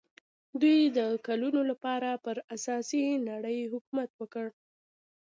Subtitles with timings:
[0.61, 4.45] دوی د کلونو لپاره پر اسلامي نړۍ حکومت وکړ.